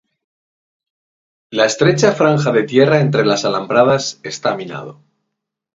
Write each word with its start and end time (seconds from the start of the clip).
La 1.59 1.65
estrecha 1.73 2.13
franja 2.23 2.51
de 2.51 2.63
tierra 2.73 3.01
entre 3.01 3.23
las 3.23 3.45
alambradas 3.45 4.19
está 4.23 4.55
minado. 4.57 4.99